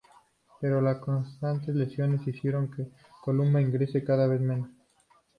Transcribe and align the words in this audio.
Pero 0.59 0.81
las 0.81 0.97
constantes 0.97 1.75
lesiones 1.75 2.27
hicieron 2.27 2.71
que 2.71 2.87
Colman 3.23 3.61
ingrese 3.61 4.03
cada 4.03 4.25
vez 4.25 4.41
menos. 4.41 4.67